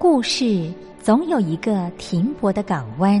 [0.00, 3.20] 故事总有一个停泊的港湾。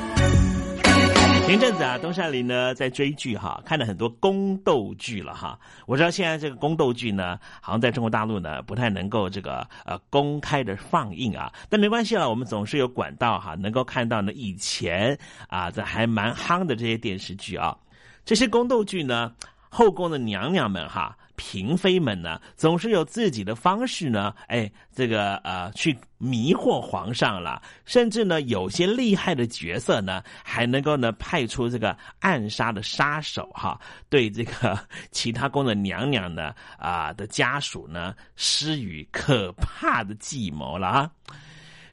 [1.51, 5.59] 前阵子啊，东山林呢在追剧哈，看了很多宫斗剧了哈。
[5.85, 15.19] 我知道现在这个宫斗剧呢，好像在中国大陆呢不太能够这个呃公开的放映啊，但没关系了，我们总是有管道哈，能够看到呢以前
[15.49, 17.77] 啊这还蛮夯的这些电视剧啊，
[18.23, 19.33] 这些宫斗剧呢，
[19.67, 21.17] 后宫的娘娘们哈。
[21.41, 27.59] 嫔妃们呢，总是有自己的方式呢，哎，这个呃，去迷惑皇上了。
[27.83, 34.79] 甚至呢，有些厉害的角色呢，还能够呢派出这个暗杀的杀手哈，对这个
[35.09, 41.11] 其他宫的娘娘呢啊的家属呢，施予可怕的计谋了啊。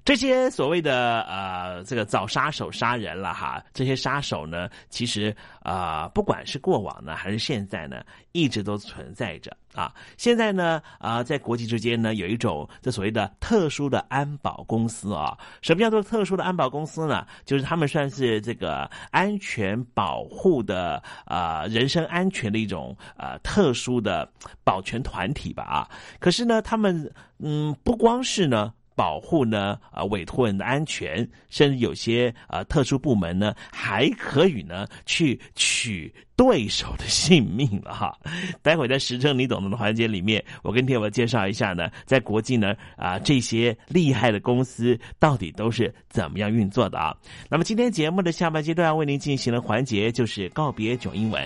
[0.08, 8.02] 这些所谓的呃，这个找杀手杀人了哈，这些杀手呢，其实啊，不管是过往呢，还是现在呢，
[8.32, 9.94] 一直都存在着啊。
[10.16, 15.37] 现在呢，啊，在国际之间呢，有一种这所谓的特殊的安保公司啊。
[15.60, 17.26] 什么叫做特殊的安保公司呢？
[17.44, 24.26] 就是他们算是这个安全保护的啊，人身安全的一种呃特殊的
[24.64, 25.87] 保全团体吧啊。
[26.19, 28.72] 可是呢，他们嗯，不光是呢。
[28.98, 38.12] 保护呢，啊，委托人的安全，甚至有些啊特殊部门呢，还可以呢去取对手的性命了哈。
[38.60, 47.16] 待会在实证你懂得的环节里面，我跟天友介绍一下呢，在国际呢啊这些厉害的公司到底都是怎么样运作的啊。
[47.48, 51.40] 那么今天节目的下半阶段为您进行的环节就是告别囧英文。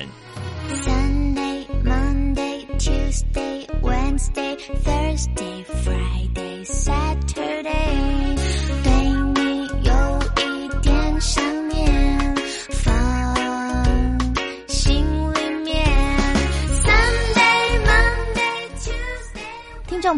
[0.70, 6.64] Sunday, Monday, Tuesday, Wednesday, Thursday, Friday.
[6.64, 7.12] Saturday，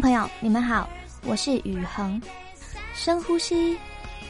[0.01, 0.89] 朋友，你们好，
[1.23, 2.21] 我是宇恒。
[2.93, 3.77] 深呼吸，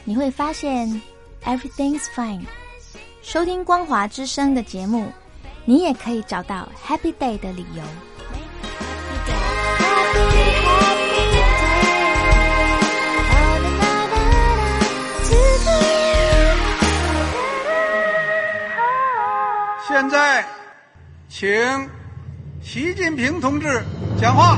[0.04, 1.02] 你会发现
[1.44, 2.44] everything's fine。
[3.22, 5.12] 收听光华之声的节目，
[5.66, 7.84] 你也可以找到 happy day 的理由。
[19.88, 20.46] 现在，
[21.30, 21.48] 请
[22.62, 23.84] 习近平同志
[24.20, 24.58] 讲话。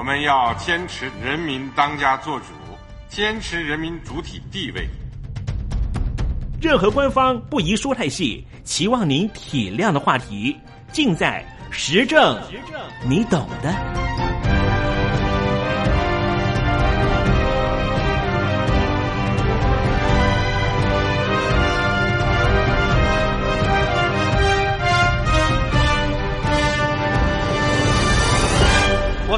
[0.00, 2.46] 我们要坚持人民当家作主，
[3.10, 4.88] 坚持人民主体地位。
[6.58, 8.42] 任何官方不宜说太细。
[8.64, 10.56] 期望您体谅的话题，
[10.90, 12.34] 尽在时政，
[13.06, 14.49] 你懂的。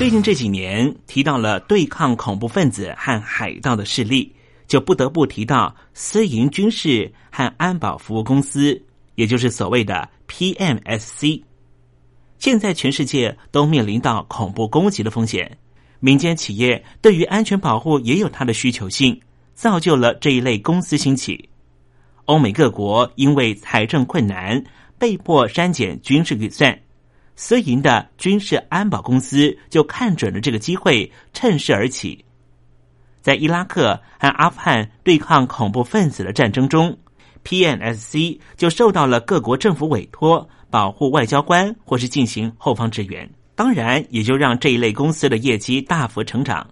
[0.00, 4.34] 最近这几年提到了对抗恐怖分子和海盗的势力。
[4.66, 8.82] 就不得不提到私营军事和安保服务公司，
[9.16, 11.42] 也就是所谓的 PMSC。
[12.38, 15.58] 现在全世界都面临到恐怖攻击的风险，
[15.98, 19.20] 民间企业对于安全保护也有它的需求性，
[19.52, 21.50] 造就了这一类公司兴起。
[22.24, 24.64] 欧美各国因为财政困难，
[24.98, 26.80] 被迫删减军事预算，
[27.40, 32.22] 私营的军事安保公司就看准了这个机会，趁势而起。
[33.22, 36.98] 在伊拉克和阿富汗对抗恐怖分子的战争中
[37.42, 46.68] ，PNSC 就受到了各国政府委托保护外交官或是进行后方支援，当然也就让这一类公司的业绩大幅成长。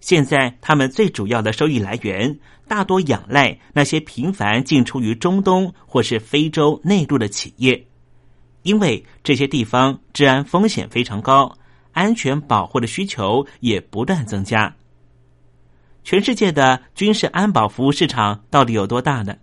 [0.00, 7.86] 现在，他们最主要的收益来源大多仰赖那些频繁进出于中东或是非洲内陆的企业，
[8.66, 11.56] 因为这些地方治安风险非常高，
[11.92, 14.74] 安全保护的需求也不断增加。
[16.02, 19.36] 全世界的军事安保服务市场到底有多大呢？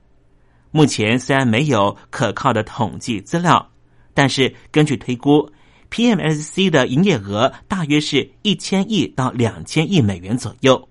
[0.71, 3.71] 目前虽然没有可靠的统计资料，
[4.13, 5.49] 但是根据推估
[5.89, 10.89] ，PMSC 的营业额大约是一千亿到两千亿美元左右，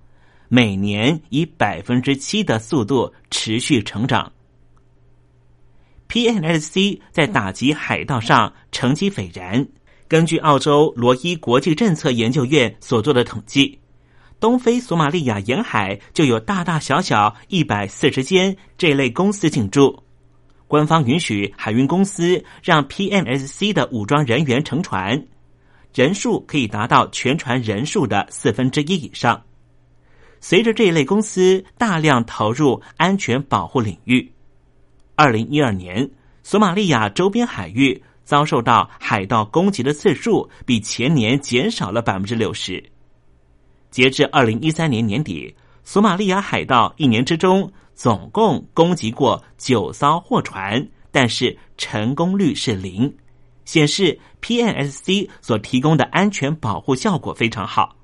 [0.48, 4.32] 每年以百分之七的速度持续成长。
[6.12, 9.66] PMSC 在打击海盗上成绩斐然。
[10.06, 13.78] 根据澳洲罗伊国际政策研究院所做的统计。
[14.38, 20.02] 东非索马利亚沿海就有大大小小一百四十间这类公司进驻，
[20.68, 25.26] 官方允许海运公司让 PNSC 的武装人员乘船，
[25.94, 29.42] 人数可以达到全船人数的四分之一以上。
[30.42, 34.30] 随着这一类公司大量投入安全保护领域，
[35.14, 36.08] 二零一二年
[36.42, 42.82] 索马利亚周边海域遭受到海盗攻击的次数比前年减少了百分之六十。
[43.90, 45.54] 截至二零一三年年底，
[45.84, 53.14] 索马利亚海盗一年之中总共攻击过九艘货船，但是成功率是零，
[53.66, 57.94] 显示 PNSC 所提供的安全保护效果非常好。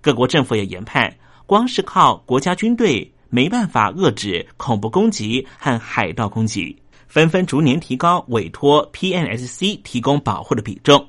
[0.00, 11.06] 各国政府也研判，光是靠国家军队没办法遏制恐怖攻击和海盗攻击，纷纷逐年提高委托 PNSC 提供保护的比重。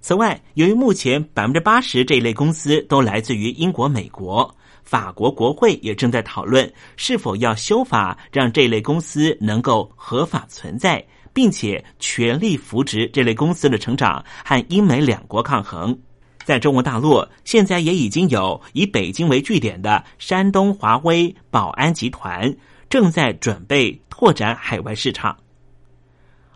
[0.00, 4.52] 此外，由于目前百分之八十这一类公司都来自于英国、美国，
[4.82, 15.96] 法国国会也正在讨论是否要修法，让这类公司能够合法存在，并且全力扶植这类公司的成长和英美两国抗衡。
[16.44, 22.54] 在中国大陆，现在也已经有以北京为据点的山东华威保安集团
[22.88, 25.36] 正在准备拓展海外市场。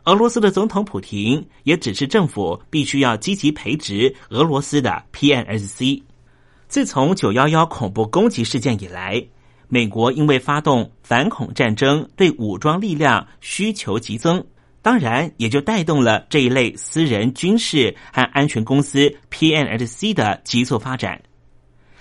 [0.04, 6.02] 俄罗斯的总统普京也指示政府必须要积极培植俄罗斯的 PNSC。
[6.68, 9.24] 自从九幺幺恐怖攻击事件以来，
[9.68, 14.44] 美国因为发动反恐战争，对武装力量需求急增，
[14.86, 21.20] 当然也就带动了这一类私人军事和安全公司 PNSC 的急速发展。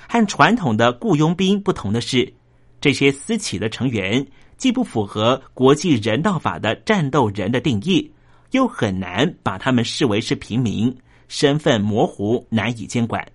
[0.08, 2.32] 和传统的雇佣兵不同的是，
[2.80, 4.28] 这些私企的成员。
[4.58, 8.12] 既不符合国际人道法的战斗人的定义，
[8.52, 10.96] 又很难把他们视为是平民，
[11.28, 13.28] 身份模糊，难以监管。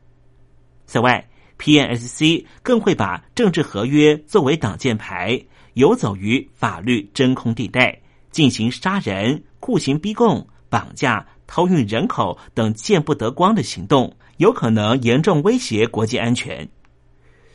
[0.86, 1.28] 此外
[1.58, 5.42] ，PNSC 更会把政治合约作为挡箭牌，
[5.74, 8.00] 游走于法律真空地带，
[8.30, 16.68] 进行杀人、酷刑逼供、绑架、偷运人口等见不得光的行动，有可能严重威胁国际安全。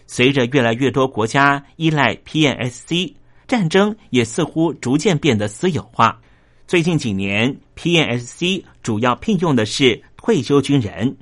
[0.08, 3.13] 随着越来越多国家依赖 PNSC。
[3.48, 6.20] 战争也似乎逐渐变得私有化。
[6.65, 11.15] 最近几年，PNSC 主要聘用的是退休军人，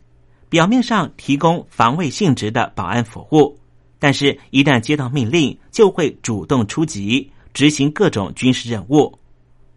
[0.48, 3.60] 表面上提供防卫性质的保安服务，
[4.00, 9.20] 但是，一旦接到命令，就会主动出击，执行各种军事任务，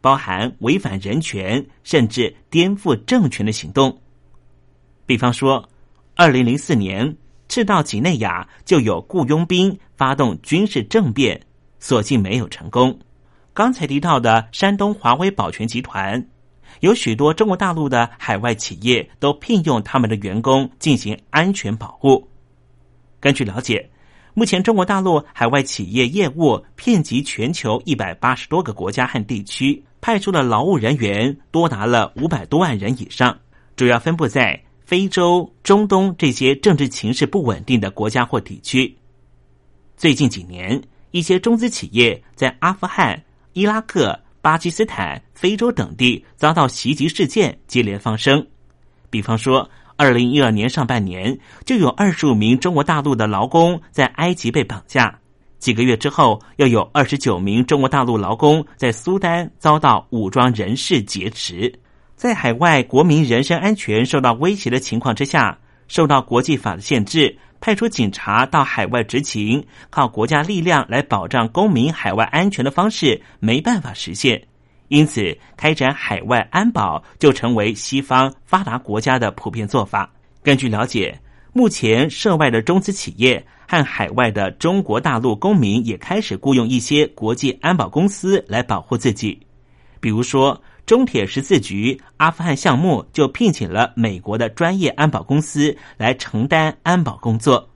[0.01, 4.01] 包含违反人权甚至颠覆政权的行动。
[5.05, 5.69] 比方说，
[6.15, 7.17] 二零零四年，
[7.49, 11.41] 赤道几内亚就有雇佣兵发动军事政变。
[11.79, 12.99] 所幸没有成功。
[13.53, 16.27] 刚才提到的山东华威保全集团，
[16.81, 22.27] 有许多中国大陆的海外企业都聘用他们的员工进行安全保护。
[23.21, 23.89] 根据了解，
[24.39, 33.35] 目前，中国大陆海外企业业务遍及全球一百八十多个国家和地区，派出的劳务人员多达了五百多万人以上，
[33.77, 38.95] 主要分布在非洲、中东这些政治情势不稳定的国家或地区。
[39.97, 43.25] 最近几年，一些中资企业在阿富汗、
[43.55, 48.47] 伊拉克、巴基斯坦、非洲等地遭到袭击事件接连发生，
[49.09, 49.67] 比方说。
[49.97, 55.09] 二零一二年上半年，就有二十五名中国大陆的劳工在埃及被绑架；
[55.59, 61.73] 几个月之后，又有二十九名中国大陆劳工在苏丹遭到武装人士劫持。
[62.15, 74.47] 在海外国民人身安全受到威胁的情况之下，受到国际法的限制，派出警察到海外执勤，靠国家力量来保障公民海外安全的方式，没办法实现。
[74.89, 80.13] 因此，开展海外安保就成为西方发达国家的普遍做法。
[80.43, 81.19] 根据了解，
[81.53, 89.41] 目前涉外的中资企业和海外的中国大陆公民也开始雇佣一些国际安保公司来保护自己。
[89.99, 97.69] 比如说，中铁十四局阿富汗项目就聘请了美国的专业安保公司来承担安保工作。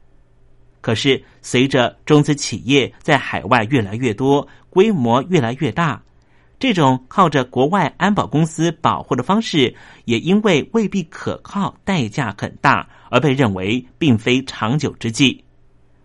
[0.81, 6.01] 可是，随着中资企业在海外越来越多，规模越来越大。
[6.61, 9.75] 这种靠着国外安保公司保护的方式，
[10.05, 15.43] 也因为未必可靠、代价很大，而被认为并非长久之计，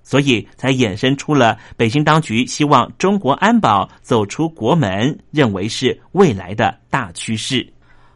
[0.01, 7.67] 所以才衍生出了北京当局希望中国安保走出国门，认为是未来的大趋势。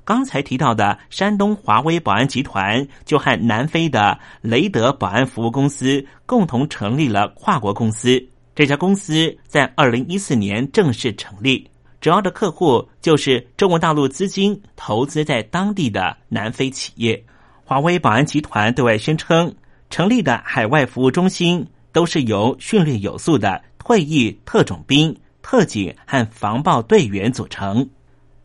[0.05, 8.25] 刚才提到的山东华威保安集团，就和南非的雷德保安服务公司共同成立了跨国公司。
[8.55, 11.69] 这家公司在二零一四年正式成立。
[12.01, 17.21] 主要的客户就是中国大陆资金投资在当地的南非企业。
[17.65, 19.53] 华为保安集团对外宣称，
[19.89, 27.89] 成立的海外服务中心都是由训练有素的退役特种兵、特警和防暴队员组成。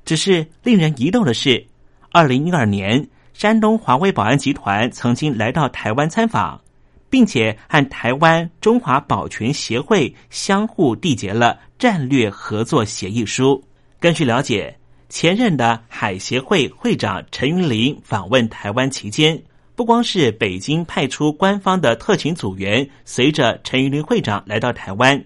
[0.05, 1.65] 只是令人疑窦的是，
[2.11, 6.61] 二零一二年，山东华为保安集团曾经来到台湾参访。
[7.11, 13.63] 并且和台湾中华保全协会相互缔结了战略合作协议书。
[14.01, 14.75] 根据了解，
[15.11, 19.39] 前任的海协会会长陈云林访问台湾期间，
[19.75, 25.23] 不光是北京派出官方的特勤组员随着陈云林会长来到台湾，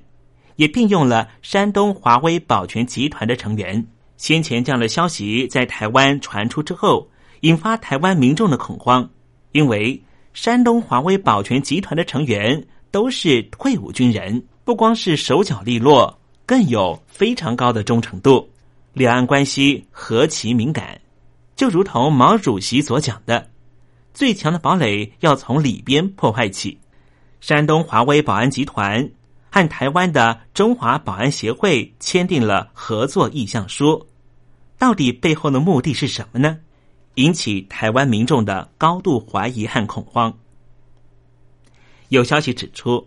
[0.57, 3.87] 也聘用了山东华威保全集团的成员。
[4.17, 7.09] 先前这样的消息在台湾传出之后，
[7.43, 9.09] 引发台湾民众的恐慌，
[9.53, 10.03] 因为。
[10.35, 16.18] 山东华威保全集团的成员都是退伍军人，不光是手脚利落，
[16.49, 18.49] 更有非常高的忠诚度。
[18.95, 20.99] 两岸关系何其敏感，
[21.55, 23.51] 就如同毛主席所讲的
[24.15, 26.79] ：“最强的堡垒要从里边破坏起。”
[27.43, 29.11] 山东华威保安集团
[29.51, 34.07] 和台湾的中华保安协会签订了合作意向书，
[34.79, 36.59] 到底背后的目的是什么呢？
[37.17, 40.33] 引起台湾民众的高度怀疑和恐慌。
[42.09, 43.07] 有消息指出，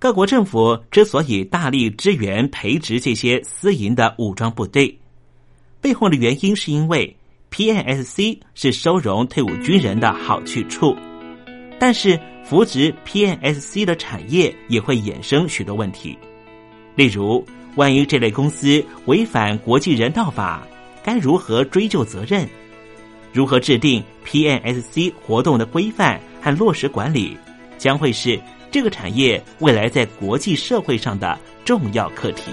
[0.00, 4.98] 各国政府之所以大力支援培植这些私营的武装部队，
[5.78, 7.14] 背后的原因是因为
[7.50, 10.96] PNSC 是收容退伍军人的好去处。
[11.78, 16.16] 但是，扶植 PNSC 的产业也会衍生许多问题，
[16.96, 17.44] 例如，
[17.76, 20.66] 万一这类公司违反国际人道法，
[21.04, 22.48] 该如何追究责任？
[23.34, 27.36] 如何制定 PNSC 活动的规范和落实管理，
[27.76, 32.52] 将会是这个产业未来在国际社会上的重要课题。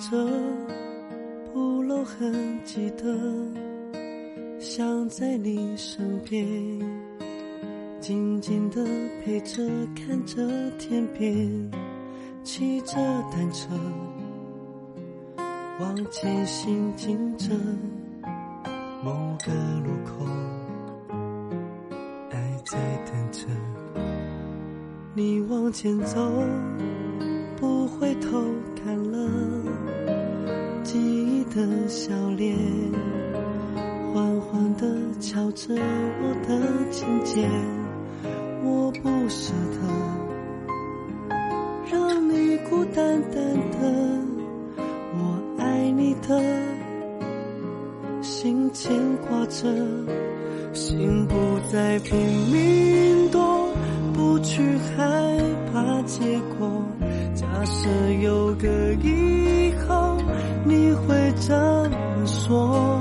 [0.00, 0.16] 着
[1.52, 3.04] 不露痕迹的，
[4.58, 6.42] 想在你身边，
[8.00, 8.82] 静静的
[9.22, 9.62] 陪着，
[9.94, 10.40] 看着
[10.78, 11.70] 天边，
[12.42, 12.96] 骑着
[13.30, 13.68] 单车，
[15.78, 17.50] 往前行进着，
[19.04, 19.12] 某
[19.44, 19.52] 个
[19.84, 20.24] 路口，
[22.30, 23.46] 爱在等着，
[25.14, 26.18] 你往前走，
[27.60, 28.42] 不回头。
[28.82, 29.18] 看了
[30.82, 32.56] 记忆的笑脸，
[34.10, 34.86] 缓缓地
[35.20, 36.58] 敲着我的
[36.90, 37.48] 琴键，
[38.64, 39.78] 我不舍得
[41.92, 43.78] 让你孤单单的，
[45.12, 46.40] 我爱你的
[48.22, 48.90] 心牵
[49.28, 49.68] 挂着，
[50.72, 51.34] 心不
[51.70, 52.16] 再拼
[52.50, 53.68] 命躲，
[54.14, 54.62] 不去
[54.96, 55.29] 害。
[57.60, 57.90] 假设
[58.22, 58.66] 有个
[59.02, 60.16] 以后，
[60.64, 62.98] 你会怎么说？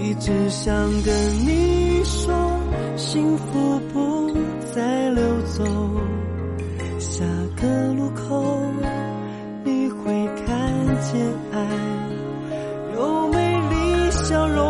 [0.00, 1.12] 一直想跟
[1.44, 2.32] 你说，
[2.96, 4.32] 幸福不
[4.72, 5.64] 再溜走。
[7.00, 7.24] 下
[7.60, 8.62] 个路口，
[9.64, 10.56] 你会看
[11.00, 11.58] 见爱
[12.94, 14.69] 有美丽笑容。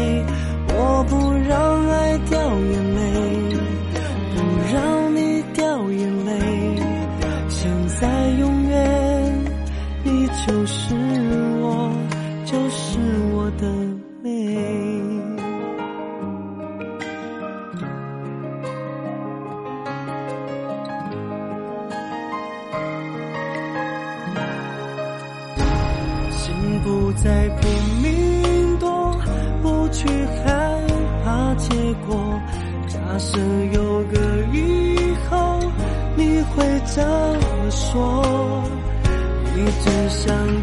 [40.23, 40.60] 想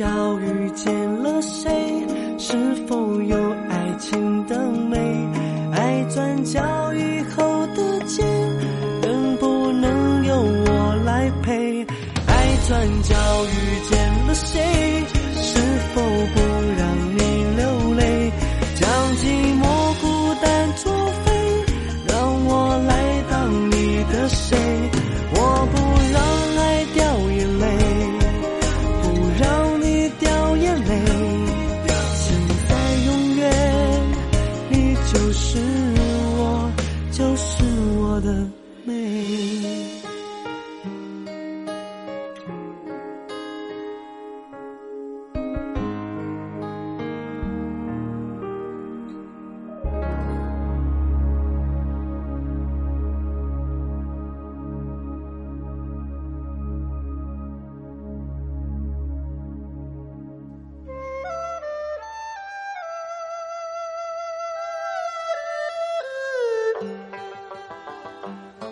[0.00, 1.89] 要遇见了谁？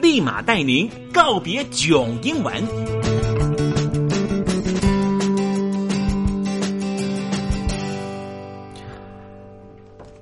[0.00, 2.52] 立马带您告别囧英文。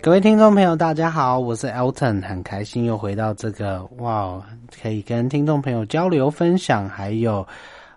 [0.00, 4.42] 各位听众朋友，大家好，我是 Elton，很开心又回到这个哇，
[4.82, 7.46] 可以跟听众朋友交流分享，还有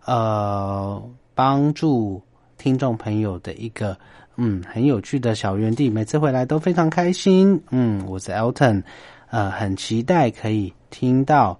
[0.05, 1.01] 呃
[1.33, 2.21] 帮助
[2.57, 3.97] 听众朋友的一个
[4.37, 7.61] 嗯很有趣的小园地，每次回来都非常开心。
[7.71, 8.83] 嗯，我是 Elton，
[9.29, 11.59] 呃，很期待可以听到。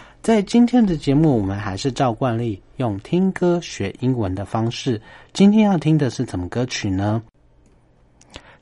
[0.21, 5.01] 在今天的节目，我们还是照惯例用听歌学英文的方式。
[5.33, 7.19] 今天要听的是什么歌曲呢？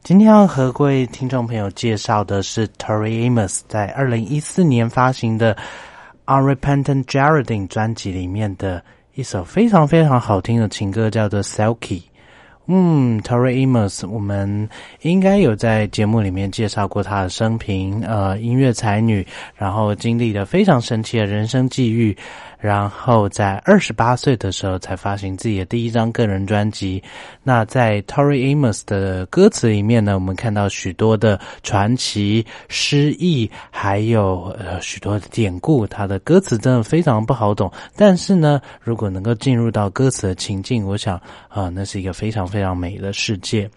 [0.02, 5.54] 今天要和各位听众朋友介绍的是 Tori Amos 在二零一四年发行的
[6.28, 8.82] 《Unrepentant Geraldine》专辑里面的
[9.16, 12.02] 一首非常非常好听的情歌，叫做《Selkie》。
[12.72, 14.70] 嗯，Tori Amos，我们
[15.02, 22.16] 应该有在节目里面介绍过她的生平，呃，音乐才女，然后经历了非常神奇的人生际遇。
[22.60, 27.02] 然后在二十八岁的时候才发行自己的第一张个人专辑。
[27.42, 35.88] 那在 Tori Amos 的歌词里面呢，我们看到许多的传奇、诗意，还有呃许多的典故。
[35.88, 41.16] 他的歌词真的非常不好懂，但是呢，如果能够进入到歌词的情境，我想
[41.48, 43.70] 啊，那是一个非常非常美的世界。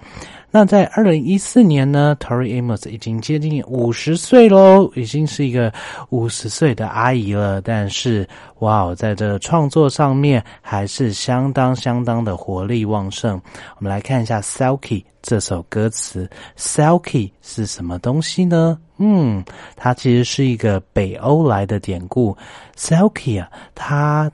[0.54, 5.72] 那在二零一四年呢，Tori Amos 已经接近五十岁喽，已经是一个
[6.10, 7.58] 五十岁的阿姨了。
[7.62, 13.40] 但是，哇，在这创作上面还是相当相当的活力旺盛。
[13.78, 16.28] 我们来看一下《Selkie》这首歌词，
[16.60, 18.78] 《Selkie》是什么东西呢？
[18.98, 19.42] 嗯，
[19.74, 22.36] 它其实是一个北欧来的典故。
[22.76, 24.30] Selkie 啊，它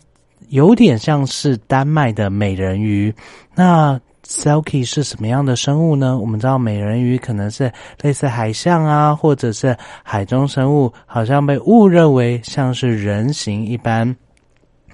[0.48, 3.14] 有点像是丹麦的美人鱼。
[3.54, 6.18] 那 Selkie 是什么样的生物呢？
[6.18, 14.14] 我们知道美人鱼可能是类似海象啊，或者是海中生物，好像被误认为像是人形一般。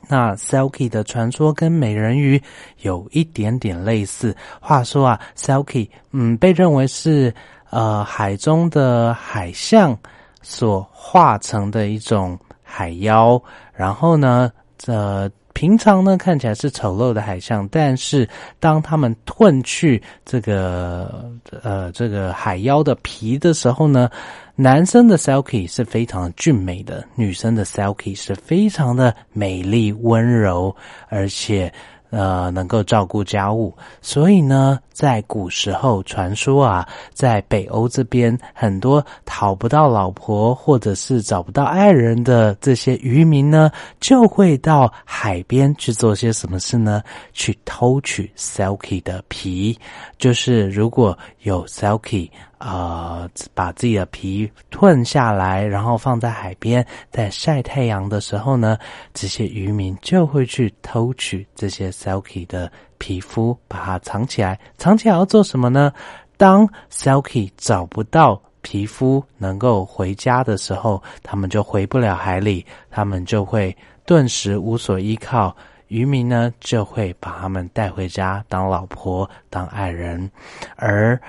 [0.06, 2.40] 那 Selkie 的传说跟美人鱼
[2.82, 4.36] 有一点点类似。
[4.60, 7.34] 话说啊，Selkie 嗯被认为是
[7.70, 9.98] 呃海中的海象
[10.42, 13.42] 所化成的一种海妖，
[13.72, 14.52] 然后呢，
[14.86, 15.28] 呃。
[15.54, 18.28] 平常呢看起来是丑陋的海象，但是
[18.60, 24.10] 当他们褪去这个呃这个海妖的皮的时候呢，
[24.56, 30.76] 男生的 Selkie 是非常俊美的，女生的 Selkie 是非常的美丽温柔，
[31.08, 31.72] 而且。
[32.14, 47.02] 呃，能够照顾家务，所以呢，在古时候传说啊，在北欧这边，很多讨不到老婆或者是找不到爱人的这些渔民呢，就会到海边去做些什么事呢？
[47.32, 49.76] 去偷取 Selkie 的皮，
[50.16, 52.30] 就是如果有 Selkie。
[52.64, 58.78] 啊，把自己的皮吞下来，然后放在海边，在晒太阳的时候呢，
[59.12, 64.58] 这些渔民就会去偷取这些 Selkie 的皮肤，把它藏起来。
[64.78, 65.92] 藏起来要做什么呢？
[66.38, 75.54] 当 Selkie 找不到皮肤能够回家的时候，他们就回不了海里，他们就会顿时无所依靠。
[75.88, 80.30] 渔民呢，就会把他们带回家当老婆、当爱人，
[80.76, 81.20] 而。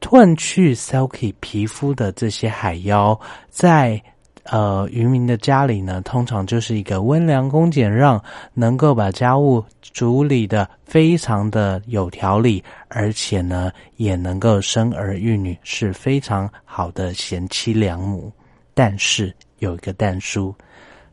[0.00, 4.00] 褪去 Selkie 皮肤的这些海妖，在
[4.44, 8.22] 呃渔民的家里呢，通常就是一个温良恭俭让，
[8.54, 18.30] 能够把家务处理的非常的有条理，而且呢，也能够生儿育女，是非常好的贤妻良母。
[18.74, 20.54] 但是有一个但书，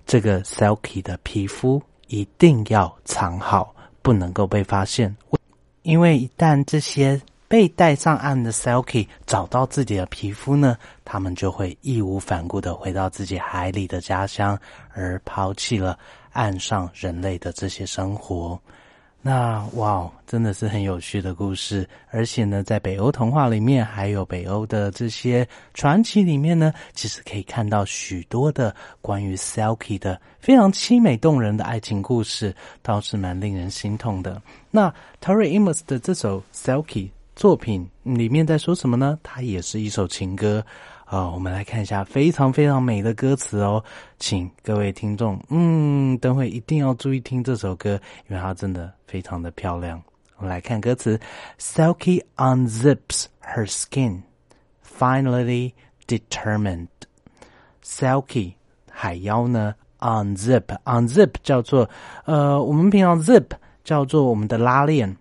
[0.06, 5.16] 这个 Selkie 的皮肤一定要藏好，不能够被发现，
[5.82, 7.20] 因为一旦这些。
[7.54, 10.76] 被带上岸的 Selkie 找到自己的皮肤呢，
[11.06, 14.58] 他们就会义无反顾的回到自己海里的家乡，
[14.92, 15.96] 而抛弃了
[16.32, 18.60] 岸上人类的这些生活。
[19.22, 21.88] 那哇，真的是很有趣的故事。
[22.10, 32.52] 而且呢，在北欧童话里面，还有北欧的这些传奇里面呢，其实可以看到许多的关于 Selkie 的非常凄美动人的爱情故事，
[32.82, 34.42] 倒是蛮令人心痛的。
[34.72, 34.92] 那
[35.22, 37.12] Tori Amos 的这首 Selkie。
[37.36, 39.18] 作品里面在说什么呢？
[39.24, 40.64] 它也是一首情歌
[41.06, 41.30] 啊。
[41.30, 43.84] 我们来看一下非常非常美的歌词哦，
[44.20, 50.02] 请各位听众，嗯，等会一定要注意听这首歌，因为它真的非常的漂亮。
[50.38, 51.20] 我们来看歌词
[51.60, 54.22] ：Selkie unzips her skin,
[54.86, 55.72] finally
[56.08, 56.88] determined.
[57.84, 58.54] Silky
[58.92, 61.90] 海妖呢，unzip unzip 叫做
[62.26, 63.46] 呃，我们平常 zip
[63.84, 65.18] 叫做我们的拉链。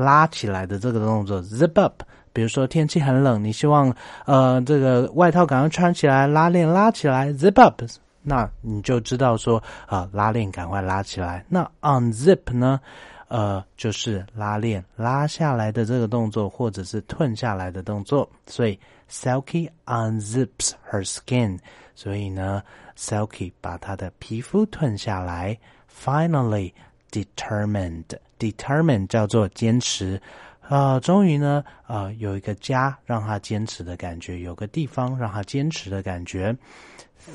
[0.00, 2.02] 拉起来的这个动作，zip up。
[2.32, 3.94] 比如说天气很冷，你希望
[4.24, 7.82] 呃这个外套赶快穿起来，拉链拉起来，zip up。
[8.22, 11.44] 那你就知道说啊，拉链赶快拉起来。
[11.48, 12.80] 那 unzip 呢？
[13.28, 18.28] 呃，就是拉链拉下来的这个动作，或者是褪下来的动作。
[18.46, 18.76] 所以
[19.08, 21.58] Selkie unzips her skin。
[21.94, 22.60] 所以呢
[22.98, 25.56] ，Selkie 把她的皮肤褪下来。
[26.04, 26.72] Finally,
[27.12, 28.04] determined.
[28.40, 30.20] Determine 叫做坚持。
[30.62, 36.56] 啊，终于呢，啊，有一个家让他坚持的感觉，有个地方让他坚持的感觉。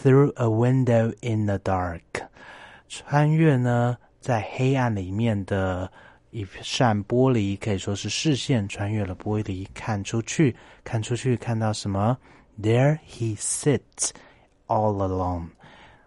[0.01, 2.01] Through a window in the dark，
[2.88, 5.91] 穿越呢，在黑暗里面的
[6.32, 12.18] 一扇玻璃，可以说是视线穿越了玻璃，看出去，看出去，看到什么
[12.62, 14.12] ？There he sits
[14.68, 15.49] all alone，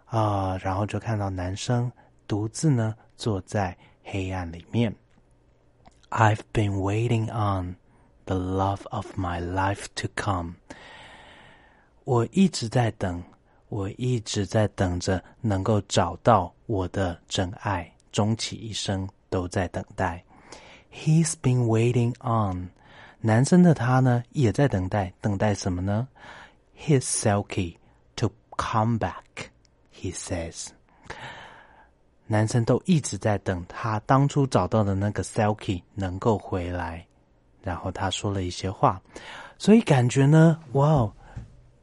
[0.06, 1.92] 啊，然后就看到男生
[2.26, 3.76] 独自呢坐在
[4.07, 4.95] 黑暗里面。
[6.09, 7.75] I've been waiting on
[8.25, 10.55] the love of my life to come。
[12.03, 13.23] 我一直在等，
[13.69, 20.23] 我一直在等着能够找到我的真爱，终其一生都在等待。
[20.91, 22.69] He's been waiting on，
[23.19, 26.07] 男生的他呢也在等待，等待什么呢？
[26.77, 27.77] His Selkie
[28.17, 30.67] to come back。He says。
[32.30, 37.04] 男生都一直在等他当初找到的那个 Selkie 能够回来，
[37.62, 39.00] 然后他说了一些话，
[39.56, 41.12] 所以感觉呢，哇哦，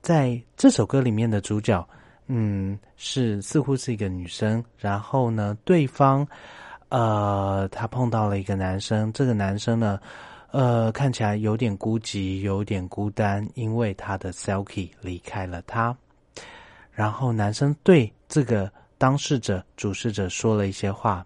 [0.04, 1.86] 在这首歌里面的主角，
[2.28, 6.26] 嗯，是似乎是一个女生，然后呢，对方，
[6.89, 10.00] 呃，他碰到了一个男生，这个男生呢，
[10.52, 15.98] 呃，看起来有点孤寂，有点孤单，因为他的 Selkie 离开了他，
[16.91, 18.72] 然后男生对这个。
[18.99, 21.24] 当事者、主事者说了一些话。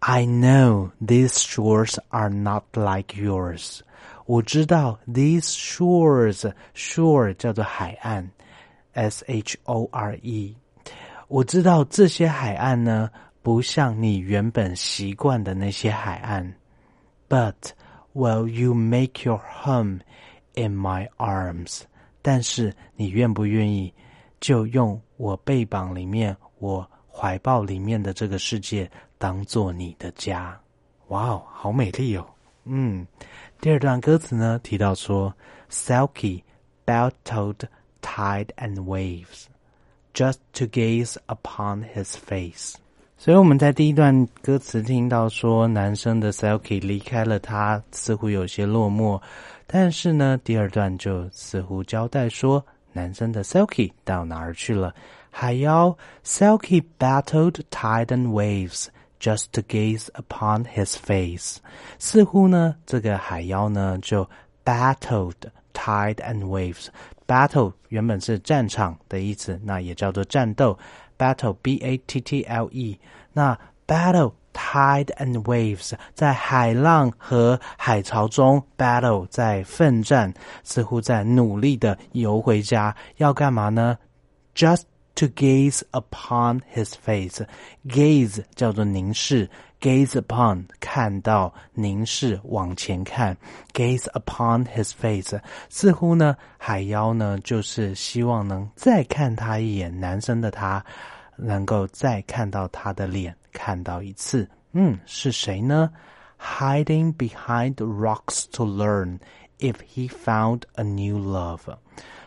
[0.00, 3.80] I know these shores are not like yours。
[4.26, 8.28] 我知道 these shores，shore 叫做海岸，
[8.92, 10.56] s h o r e。
[11.28, 13.10] 我知道这些海岸呢，
[13.42, 16.54] 不像你原本习惯的那些海岸。
[17.28, 17.54] But
[18.12, 20.00] will you make your home
[20.54, 21.82] in my arms？
[22.22, 23.94] 但是你愿不愿意
[24.40, 26.36] 就用我背膀里面？
[26.59, 30.59] 我怀抱里面的这个世界当做你的家，
[31.07, 32.25] 哇哦，好美丽哦！
[32.65, 33.05] 嗯，
[33.61, 35.33] 第二段歌词呢提到说
[35.71, 36.41] ，Selkie
[36.85, 37.61] battled
[38.01, 39.45] tide and waves
[40.13, 42.75] just to gaze upon his face。
[43.19, 49.19] 所以我们在第一段歌词听到说，男生的 Silky 离开了他，似乎有些落寞。
[49.65, 54.93] 但是呢，第二段就似乎交代说，男生的 Silky 到哪儿去了？
[55.36, 58.86] 海妖 Selkie battled tide and waves
[59.18, 61.56] just to gaze upon his face。
[61.98, 64.28] 似乎呢，这个海妖呢就
[64.64, 65.34] battled
[65.72, 70.78] tide and waves。battle 原本是战场的意思，那也叫做战斗。
[71.16, 72.98] battle b a t t l e。
[73.32, 82.94] 那 battle tide and waves 在海浪和海潮中 battle 在奋战，似乎在努力的游回家。
[83.16, 83.96] 要干嘛呢？
[84.54, 84.82] Just
[85.16, 87.46] To gaze upon his face,
[87.86, 93.36] gaze 叫做凝视，gaze upon 看到凝视往前看，
[93.74, 100.82] gaze upon his face 似乎呢海妖呢就是希望能再看他一眼，男生的他
[101.36, 105.90] 能够再看到他的脸，看到一次，嗯，是谁呢？
[106.40, 109.18] Hiding behind rocks to learn
[109.58, 111.60] if he found a new love，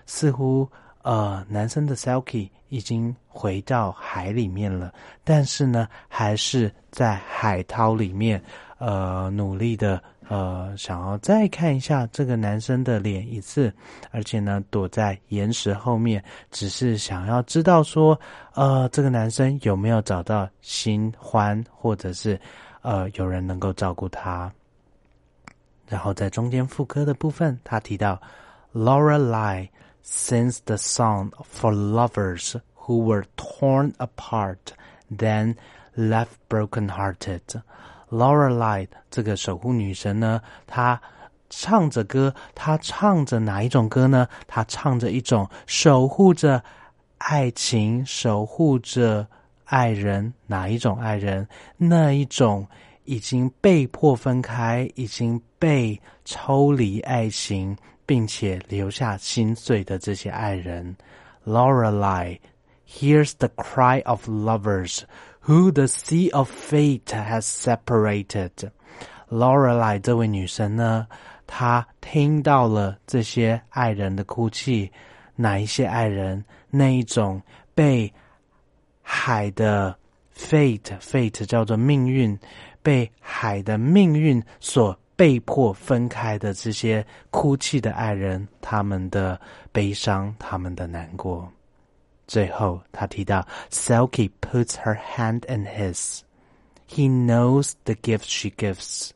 [0.06, 0.70] 似乎。
[1.03, 4.93] 呃，男生的 Selkie 已经回到海里面了，
[5.25, 8.43] 但是呢，还是在海涛里面，
[8.77, 13.73] 呃，努力的，呃，想要再看一下这个男生的脸一次，
[14.11, 18.21] 而且呢，躲在岩石后面，只是想要知道说，
[18.55, 22.39] 呃，这个男生有没有找到新欢，或者是，
[22.83, 24.53] 呃，有人能够照顾他。
[25.89, 28.21] 然后在中间副歌的部分，他提到
[28.75, 29.71] Laura Lie。
[30.04, 34.74] sings the song for lovers who were torn apart,
[35.10, 35.56] then
[35.96, 37.42] left broken-hearted.
[38.10, 41.02] Lorelei 这个守护女神呢，她
[41.50, 44.28] 唱着歌，她唱着哪一种歌呢？
[44.48, 46.64] 她唱着一种守护着
[47.18, 49.28] 爱情，守护着
[49.66, 51.48] 爱人，哪一种爱人？
[51.78, 52.68] 那一种
[53.06, 57.76] 已经被迫分开，已经被抽离爱情。
[58.11, 60.97] 并且留下心碎的这些爱人
[61.47, 62.41] ，Lorelei
[62.85, 65.03] hears the cry of lovers
[65.45, 68.51] who the sea of fate has separated.
[69.29, 71.07] Lorelei 这位女神呢，
[71.47, 74.91] 她听到了这些爱人的哭泣，
[75.37, 76.45] 哪一些爱人？
[76.69, 77.41] 那一种
[77.77, 78.13] 被
[79.03, 79.97] 海的
[80.37, 82.37] fate，fate 叫做命运，
[82.83, 89.39] 被海的命运所被迫分开的这些哭泣的爱人，他们的
[89.71, 91.47] 悲伤，他们的难过。
[92.27, 96.21] 最后，他提到 Selkie puts her hand in his.
[96.89, 99.11] He knows the gift she gives.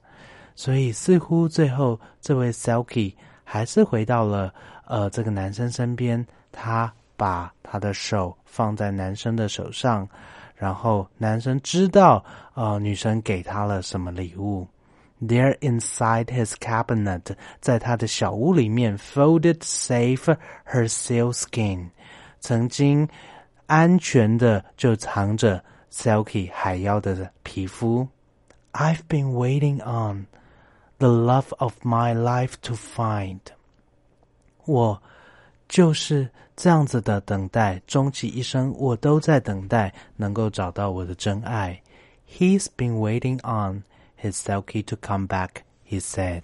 [0.54, 4.52] 所以，似乎最后这位 Selkie 还是回到了
[4.84, 6.22] 呃这个男生身边。
[6.52, 10.06] 他把他的手放在男生的手上，
[10.54, 14.68] 然后男生知道呃女生给他了什么礼物。
[15.23, 21.89] There inside his cabinet，在他的小屋里面，folded safe her sealskin。
[22.39, 23.07] 曾经
[23.65, 28.07] 安全的就藏着 Selkie 海妖的皮肤。
[28.71, 30.27] I've been waiting on
[30.99, 33.39] the love of my life to find。
[34.65, 35.01] 我
[35.67, 41.81] 就是这样子的等待，终其一生，我都在等待能够找到我的真爱。
[42.25, 43.83] He's been waiting on
[44.24, 45.62] His Selkie to come back.
[45.86, 46.42] He said，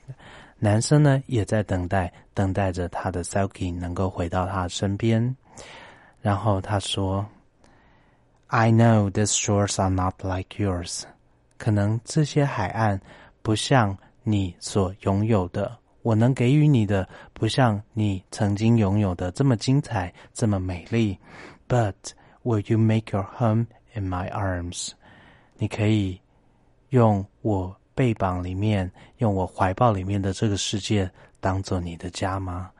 [0.58, 5.34] 男生呢也在等待，等待着他的 Selkie 能够回到他身边。
[6.20, 7.26] 然后他说
[8.48, 11.04] ：“I know these shores are not like yours。
[11.56, 13.00] 可能这些海岸
[13.42, 21.18] 不像你所拥有的，我能给予你的不像你曾经拥有的这么精彩，这么美丽。
[21.66, 21.94] But
[22.44, 24.90] will you make your home in my arms？
[25.56, 26.20] 你可以
[26.90, 28.88] 用我背膀里面，
[29.18, 31.10] 用我怀抱里面的这个世界
[31.40, 32.70] 当做你的家吗？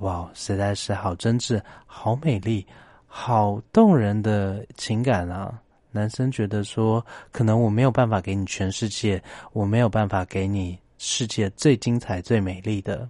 [0.00, 2.66] 哇，实在是好真挚，好美丽。”
[3.08, 5.58] 好动人的情感啊！
[5.90, 7.02] 男生觉得说，
[7.32, 9.22] 可能我没有办法给你全世界，
[9.54, 13.08] 我没有办法给你世界最精彩、最美丽的，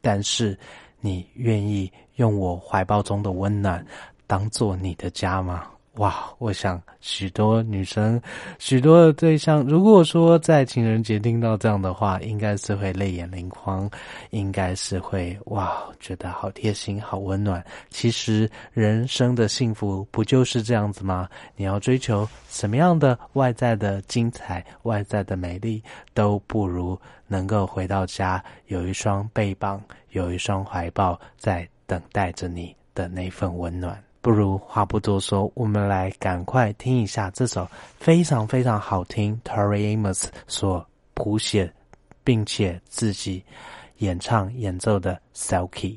[0.00, 0.56] 但是
[1.00, 3.84] 你愿意用我怀抱中的温暖
[4.28, 5.66] 当做你的家吗？
[5.98, 8.20] 哇，我想许多女生、
[8.60, 13.90] 许多的对象，如果说在情人节听到这样的话，应该是会泪眼盈眶，
[14.30, 17.64] 应该是会哇，觉得好贴心、好温暖。
[17.90, 21.28] 其实人生的幸福不就是这样子吗？
[21.56, 25.82] 你要追求什么样的外在的精彩、外在的美丽，
[26.14, 26.96] 都不如
[27.26, 34.00] 能够回到家，有一双背膀，有一双怀抱，在等待着你的那份温暖。
[34.28, 37.66] 不如话不多说，我们来赶快听一下这首
[37.98, 41.72] 非常非常好听 t e r r y Amos 所谱写
[42.22, 43.42] 并且自己
[44.00, 45.96] 演唱演奏的《Selkie》。